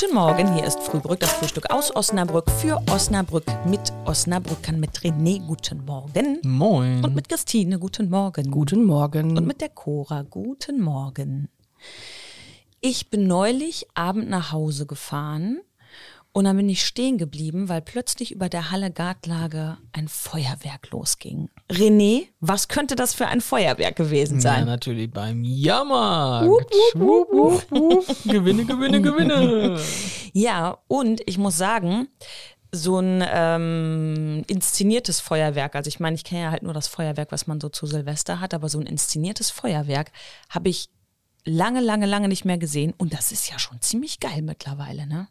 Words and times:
Guten 0.00 0.14
Morgen, 0.14 0.54
hier 0.54 0.64
ist 0.64 0.80
Frühbrück, 0.80 1.20
das 1.20 1.30
Frühstück 1.32 1.70
aus 1.70 1.94
Osnabrück 1.94 2.50
für 2.50 2.80
Osnabrück 2.90 3.44
mit 3.66 3.92
Osnabrückern, 4.06 4.80
mit 4.80 4.92
René, 5.00 5.44
guten 5.46 5.84
Morgen. 5.84 6.38
Moin. 6.42 7.04
Und 7.04 7.14
mit 7.14 7.28
Christine, 7.28 7.78
guten 7.78 8.08
Morgen. 8.08 8.50
Guten 8.50 8.84
Morgen. 8.84 9.36
Und 9.36 9.46
mit 9.46 9.60
der 9.60 9.68
Cora, 9.68 10.22
guten 10.22 10.80
Morgen. 10.80 11.50
Ich 12.80 13.10
bin 13.10 13.26
neulich 13.26 13.88
Abend 13.92 14.30
nach 14.30 14.52
Hause 14.52 14.86
gefahren 14.86 15.60
und 16.32 16.44
dann 16.44 16.56
bin 16.56 16.68
ich 16.68 16.84
stehen 16.86 17.18
geblieben, 17.18 17.68
weil 17.68 17.82
plötzlich 17.82 18.32
über 18.32 18.48
der 18.48 18.70
Halle 18.70 18.90
Gartlage 18.92 19.76
ein 19.92 20.06
Feuerwerk 20.08 20.90
losging. 20.90 21.48
René, 21.70 22.28
was 22.40 22.68
könnte 22.68 22.94
das 22.96 23.14
für 23.14 23.26
ein 23.26 23.40
Feuerwerk 23.40 23.96
gewesen 23.96 24.36
Ja, 24.36 24.40
sein? 24.40 24.66
natürlich 24.66 25.10
beim 25.10 25.42
wupp. 27.72 28.06
Gewinne, 28.24 28.64
gewinne, 28.64 29.00
gewinne. 29.08 29.80
Ja, 30.32 30.78
und 30.88 31.20
ich 31.26 31.38
muss 31.38 31.56
sagen, 31.56 32.08
so 32.72 33.00
ein 33.00 33.24
ähm, 33.28 34.44
inszeniertes 34.46 35.18
Feuerwerk, 35.20 35.74
also 35.74 35.88
ich 35.88 35.98
meine, 35.98 36.14
ich 36.14 36.22
kenne 36.22 36.42
ja 36.42 36.50
halt 36.52 36.62
nur 36.62 36.72
das 36.74 36.86
Feuerwerk, 36.86 37.32
was 37.32 37.48
man 37.48 37.60
so 37.60 37.68
zu 37.68 37.86
Silvester 37.86 38.38
hat, 38.38 38.54
aber 38.54 38.68
so 38.68 38.78
ein 38.78 38.86
inszeniertes 38.86 39.50
Feuerwerk 39.50 40.12
habe 40.48 40.68
ich 40.68 40.88
lange, 41.44 41.80
lange, 41.80 42.06
lange 42.06 42.28
nicht 42.28 42.44
mehr 42.44 42.58
gesehen 42.58 42.94
und 42.96 43.12
das 43.12 43.32
ist 43.32 43.50
ja 43.50 43.58
schon 43.58 43.80
ziemlich 43.80 44.20
geil 44.20 44.42
mittlerweile, 44.42 45.08
ne? 45.08 45.26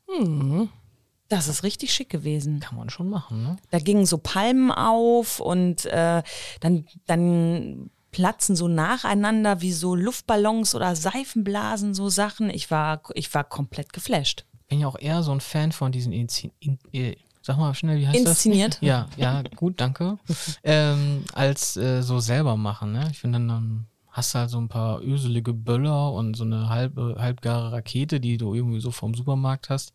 Das 1.30 1.48
ist 1.48 1.64
richtig 1.64 1.94
schick 1.94 2.10
gewesen. 2.10 2.60
Kann 2.60 2.78
man 2.78 2.90
schon 2.90 3.10
machen, 3.10 3.44
ne? 3.44 3.58
Da 3.70 3.80
gingen 3.80 4.06
so 4.06 4.18
Palmen 4.18 4.72
auf 4.72 5.40
und 5.40 5.86
äh, 5.86 6.24
dann, 6.60 6.86
dann 7.06 7.92
platzen 8.12 8.56
so 8.56 8.68
nacheinander 8.68 9.62
wie 9.62 9.72
so 9.72 9.96
Luftballons 9.96 10.74
oder 10.74 10.96
Seifenblasen, 10.96 11.94
so 11.94 12.10
Sachen. 12.10 12.50
Ich 12.50 12.72
war, 12.72 13.02
ich 13.14 13.34
war 13.34 13.44
komplett 13.44 13.94
geflasht. 13.94 14.46
Bin 14.68 14.80
ja 14.80 14.88
auch 14.88 15.00
eher 15.00 15.24
so 15.24 15.32
ein 15.32 15.40
Fan 15.40 15.72
von 15.72 15.92
diesen 15.92 16.12
Inzi 16.12 16.52
in, 16.60 16.80
äh, 16.92 17.16
Sag 17.42 17.58
mal 17.58 17.74
schnell, 17.74 17.98
wie 18.00 18.08
heißt 18.08 18.20
Inszeniert? 18.20 18.74
das? 18.76 18.82
Ja, 18.82 19.08
ja, 19.16 19.44
gut, 19.56 19.80
danke. 19.80 20.18
ähm, 20.64 21.24
als 21.34 21.78
äh, 21.78 22.02
so 22.02 22.20
selber 22.20 22.58
machen, 22.58 22.92
ne? 22.92 23.08
Ich 23.12 23.20
finde 23.20 23.40
dann, 23.40 23.48
dann 23.48 23.88
hast 24.12 24.34
du 24.34 24.40
halt 24.40 24.50
so 24.50 24.58
ein 24.60 24.70
paar 24.70 25.02
öselige 25.02 25.54
Böller 25.54 26.12
und 26.14 26.36
so 26.36 26.44
eine 26.44 26.70
halbe, 26.70 27.16
halbgare 27.20 27.72
Rakete, 27.72 28.20
die 28.20 28.38
du 28.38 28.54
irgendwie 28.54 28.80
so 28.82 28.92
vom 28.92 29.14
Supermarkt 29.14 29.70
hast. 29.70 29.94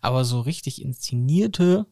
Aber 0.00 0.24
so 0.24 0.40
richtig 0.40 0.80
inszenierte, 0.82 1.86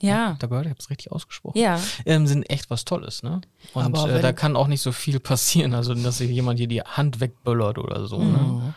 Ja. 0.00 0.36
da 0.38 0.46
gehört, 0.46 0.66
ich 0.66 0.70
hab's 0.70 0.90
richtig 0.90 1.10
ausgesprochen. 1.12 1.58
Ja. 1.58 1.80
ähm, 2.04 2.26
sind 2.26 2.44
echt 2.50 2.70
was 2.70 2.84
Tolles, 2.84 3.22
ne? 3.22 3.40
Und 3.74 3.96
äh, 3.96 4.20
da 4.22 4.32
kann 4.32 4.56
auch 4.56 4.68
nicht 4.68 4.82
so 4.82 4.92
viel 4.92 5.18
passieren, 5.32 5.74
also 5.74 5.94
dass 5.94 6.18
sich 6.18 6.30
jemand 6.30 6.58
hier 6.58 6.68
die 6.68 6.82
Hand 6.82 7.20
wegböllert 7.20 7.78
oder 7.78 8.06
so, 8.06 8.18
ne? 8.22 8.74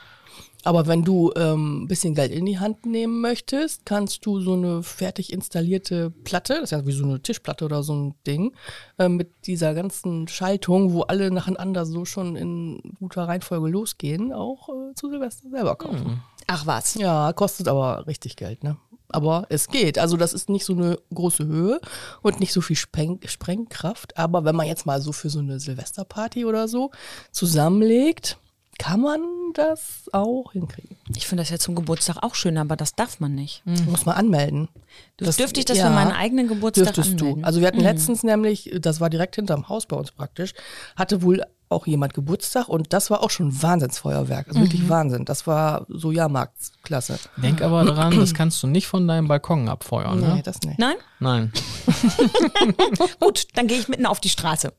Aber 0.63 0.88
wenn 0.88 1.03
du 1.03 1.31
ähm, 1.35 1.83
ein 1.83 1.88
bisschen 1.88 2.15
Geld 2.15 2.31
in 2.31 2.45
die 2.45 2.59
Hand 2.59 2.85
nehmen 2.85 3.21
möchtest, 3.21 3.85
kannst 3.85 4.25
du 4.25 4.41
so 4.41 4.53
eine 4.53 4.83
fertig 4.83 5.31
installierte 5.31 6.11
Platte, 6.11 6.55
das 6.55 6.63
ist 6.63 6.71
ja 6.71 6.85
wie 6.85 6.91
so 6.91 7.05
eine 7.05 7.21
Tischplatte 7.21 7.65
oder 7.65 7.81
so 7.81 7.93
ein 7.93 8.15
Ding, 8.27 8.53
äh, 8.97 9.07
mit 9.07 9.47
dieser 9.47 9.73
ganzen 9.73 10.27
Schaltung, 10.27 10.93
wo 10.93 11.02
alle 11.03 11.31
nacheinander 11.31 11.85
so 11.85 12.03
schon 12.03 12.35
in 12.35 12.81
guter 12.99 13.27
Reihenfolge 13.27 13.69
losgehen, 13.69 14.33
auch 14.33 14.69
äh, 14.69 14.93
zu 14.95 15.09
Silvester 15.09 15.49
selber 15.49 15.75
kaufen. 15.75 16.21
Ach 16.47 16.65
was. 16.65 16.95
Ja, 16.95 17.31
kostet 17.31 17.67
aber 17.67 18.05
richtig 18.07 18.35
Geld, 18.35 18.63
ne? 18.63 18.77
Aber 19.11 19.47
es 19.49 19.69
geht. 19.69 19.97
Also 19.97 20.17
das 20.17 20.33
ist 20.33 20.49
nicht 20.49 20.65
so 20.65 20.73
eine 20.73 20.99
große 21.13 21.45
Höhe 21.45 21.80
und 22.21 22.39
nicht 22.39 22.53
so 22.53 22.61
viel 22.61 22.75
Spreng 22.75 23.19
Sprengkraft. 23.25 24.17
Aber 24.17 24.45
wenn 24.45 24.55
man 24.55 24.67
jetzt 24.67 24.85
mal 24.85 25.02
so 25.02 25.11
für 25.11 25.30
so 25.30 25.39
eine 25.39 25.59
Silvesterparty 25.59 26.45
oder 26.45 26.67
so 26.67 26.91
zusammenlegt, 27.31 28.37
kann 28.77 29.02
man 29.02 29.21
das 29.59 30.09
auch 30.13 30.52
hinkriegen. 30.53 30.97
Ich 31.15 31.27
finde 31.27 31.41
das 31.43 31.49
ja 31.49 31.57
zum 31.59 31.75
Geburtstag 31.75 32.17
auch 32.23 32.35
schön, 32.35 32.57
aber 32.57 32.75
das 32.75 32.95
darf 32.95 33.19
man 33.19 33.35
nicht. 33.35 33.63
Muss 33.65 34.05
man 34.05 34.15
anmelden. 34.15 34.69
Das, 35.17 35.38
Dürfte 35.38 35.59
ich 35.59 35.65
das 35.65 35.79
für 35.79 35.89
meinen 35.89 36.11
eigenen 36.11 36.47
Geburtstag 36.47 36.93
Dürftest 36.93 37.11
anmelden? 37.20 37.42
du. 37.42 37.45
Also 37.47 37.59
wir 37.61 37.67
hatten 37.67 37.80
letztens 37.81 38.23
nämlich, 38.23 38.71
das 38.80 38.99
war 38.99 39.09
direkt 39.09 39.36
hinterm 39.36 39.70
Haus 39.70 39.86
bei 39.86 39.95
uns 39.95 40.11
praktisch, 40.11 40.53
hatte 40.95 41.21
wohl 41.21 41.43
auch 41.71 41.86
jemand 41.86 42.15
Geburtstag 42.15 42.67
und 42.67 42.93
das 42.93 43.11
war 43.11 43.21
auch 43.21 43.30
schon 43.30 43.61
Wahnsinnsfeuerwerk. 43.61 44.47
Also 44.47 44.59
wirklich 44.61 44.89
Wahnsinn. 44.89 45.25
Das 45.25 45.45
war 45.45 45.86
so 45.87 46.11
Jahrmarktsklasse. 46.11 47.20
Denk 47.37 47.61
aber 47.61 47.86
dran, 47.86 48.20
das 48.20 48.33
kannst 48.33 48.64
du 48.64 48.67
nicht 48.67 48.87
von 48.87 49.08
deinem 49.08 49.27
Balkon 49.27 49.70
abfeuern, 49.70 50.20
Nee, 50.20 50.27
ne? 50.36 50.41
das 50.43 50.61
nicht. 50.64 50.80
Nein? 50.80 50.95
Nein. 51.20 51.52
Gut, 53.20 53.48
dann 53.55 53.67
gehe 53.67 53.77
ich 53.80 53.88
mitten 53.88 54.05
auf 54.05 54.20
die 54.20 54.30
Straße. 54.30 54.73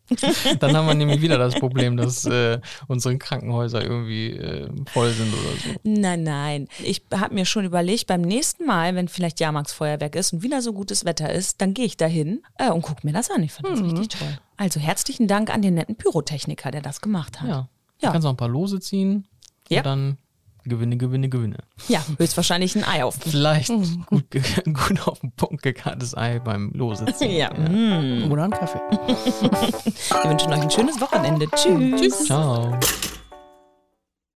Dann 0.61 0.77
haben 0.77 0.87
wir 0.87 0.95
nämlich 0.95 1.21
wieder 1.21 1.39
das 1.39 1.55
Problem, 1.55 1.97
dass 1.97 2.25
äh, 2.27 2.61
unsere 2.89 3.17
Krankenhäuser 3.19 3.83
irgendwie 3.83 4.31
äh, 4.31 4.69
voll 4.93 5.11
sind 5.13 5.33
oder 5.33 5.53
so. 5.63 5.81
Nein, 5.85 6.23
nein. 6.23 6.69
Ich 6.83 7.03
habe 7.15 7.35
mir 7.35 7.45
schon 7.45 7.65
überlegt, 7.65 8.07
beim 8.07 8.23
nächsten 8.23 8.67
Mal, 8.67 8.95
wenn 8.95 9.09
vielleicht 9.09 9.41
Jahrmarktsfeuerwerk 9.41 10.15
ist 10.17 10.33
und 10.33 10.43
wieder 10.43 10.63
so 10.63 10.73
gutes 10.73 11.05
Wetter 11.05 11.33
ist, 11.33 11.61
dann 11.61 11.75
gehe 11.75 11.85
ich 11.87 11.97
dahin 11.97 12.43
äh, 12.59 12.71
und 12.71 12.83
gucke 12.83 13.07
mir 13.07 13.13
das 13.13 13.31
an. 13.31 13.43
Ich 13.43 13.53
finde 13.53 13.71
das 13.73 13.83
richtig 13.83 14.09
toll. 14.09 14.39
Also 14.57 14.79
herzlichen 14.81 15.27
Dank 15.27 15.53
an 15.53 15.63
den 15.63 15.75
netten 15.75 15.97
Pyrotechniker, 15.97 16.71
der 16.71 16.83
das 16.83 17.01
gemacht 17.01 17.41
hat. 17.41 17.49
Ja. 17.49 17.69
Ja. 18.03 18.09
Du 18.09 18.13
kannst 18.13 18.27
auch 18.27 18.31
ein 18.31 18.37
paar 18.37 18.49
Lose 18.49 18.81
ziehen 18.81 19.27
Ja. 19.69 19.79
und 19.81 19.87
dann 19.87 20.19
Gewinne, 20.65 20.97
Gewinne, 20.97 21.29
Gewinne. 21.29 21.59
Ja, 21.89 22.01
höchstweuerlich 22.19 22.77
ein 22.77 22.85
Ei 22.85 23.05
auf. 23.05 23.17
Vielleicht 23.21 23.69
gut, 24.07 24.31
ge- 24.31 24.43
gut 24.67 25.07
auf 25.07 25.21
den 25.21 25.33
Punkt 25.33 25.63
gekartetes 25.63 26.17
Ei 26.17 26.39
beim 26.39 26.71
Lose 26.75 27.07
ziehen. 27.15 27.31
Ja. 27.37 27.51
mm. 27.53 28.31
Oder 28.31 28.45
einen 28.45 28.53
Kaffee. 28.53 28.79
Wir 30.23 30.31
wünschen 30.31 30.53
euch 30.53 30.61
ein 30.61 30.71
schönes 30.71 31.01
Wochenende. 31.01 31.47
Tschüss. 31.57 32.25
Ciao. 32.27 32.79